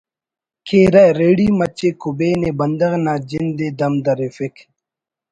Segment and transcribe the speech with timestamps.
[0.67, 4.55] کیرہ ریڑی مچے کبین ءِ بند غ نا جندءِ دم دریفک